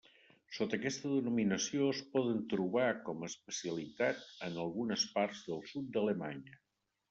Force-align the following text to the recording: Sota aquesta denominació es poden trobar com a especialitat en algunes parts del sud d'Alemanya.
Sota 0.59 0.77
aquesta 0.77 1.11
denominació 1.11 1.89
es 1.97 2.01
poden 2.15 2.41
trobar 2.55 2.87
com 3.11 3.21
a 3.27 3.31
especialitat 3.35 4.27
en 4.51 4.61
algunes 4.67 5.07
parts 5.19 5.47
del 5.53 5.65
sud 5.77 5.95
d'Alemanya. 5.97 6.61